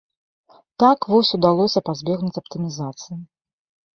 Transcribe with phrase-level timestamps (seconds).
[0.83, 3.15] Так вось удалося пазбегнуць аптымізацыі.